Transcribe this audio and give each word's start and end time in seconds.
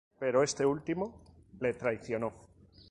Pero 0.17 0.41
este 0.41 0.65
último, 0.65 1.21
le 1.59 1.75
traicionó. 1.75 2.33